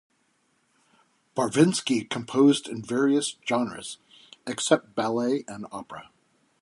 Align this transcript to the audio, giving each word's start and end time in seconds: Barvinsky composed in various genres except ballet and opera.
Barvinsky 1.35 2.09
composed 2.09 2.67
in 2.67 2.81
various 2.81 3.35
genres 3.47 3.99
except 4.47 4.95
ballet 4.95 5.43
and 5.47 5.67
opera. 5.71 6.09